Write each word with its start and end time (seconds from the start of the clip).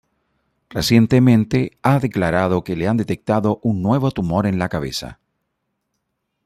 Recientemente, 0.71 1.77
ha 1.83 1.99
declarado 1.99 2.63
que 2.63 2.75
le 2.75 2.87
han 2.87 2.97
detectado 2.97 3.59
un 3.61 3.83
nuevo 3.83 4.09
tumor 4.09 4.47
en 4.47 4.57
la 4.57 4.67
cabeza. 4.67 5.19